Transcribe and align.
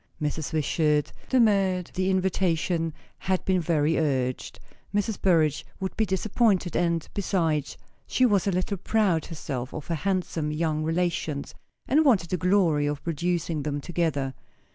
Mrs. 0.19 0.51
Wishart 0.51 1.11
demurred; 1.29 1.91
the 1.93 2.09
invitation 2.09 2.91
had 3.19 3.45
been 3.45 3.61
very 3.61 3.99
urgent; 3.99 4.59
Mrs. 4.95 5.21
Burrage 5.21 5.63
would 5.79 5.95
be 5.95 6.07
disappointed; 6.07 6.75
and, 6.75 7.07
besides, 7.13 7.77
she 8.07 8.25
was 8.25 8.47
a 8.47 8.51
little 8.51 8.77
proud 8.77 9.27
herself 9.27 9.75
of 9.75 9.85
her 9.85 9.93
handsome 9.93 10.51
young 10.51 10.83
relations, 10.83 11.53
and 11.87 12.03
wanted 12.03 12.31
the 12.31 12.37
glory 12.37 12.87
of 12.87 13.03
producing 13.03 13.61
them 13.61 13.79
together. 13.79 14.33